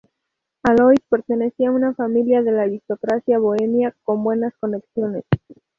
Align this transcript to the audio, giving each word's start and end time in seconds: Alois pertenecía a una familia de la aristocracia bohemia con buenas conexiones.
Alois 0.63 0.97
pertenecía 1.09 1.69
a 1.69 1.73
una 1.73 1.93
familia 1.93 2.41
de 2.41 2.51
la 2.51 2.63
aristocracia 2.63 3.37
bohemia 3.37 3.95
con 4.03 4.23
buenas 4.23 4.51
conexiones. 4.59 5.25